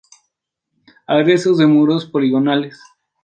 Hay 1.05 1.23
restos 1.25 1.59
de 1.59 1.67
muros 1.67 2.07
poligonales. 2.09 2.79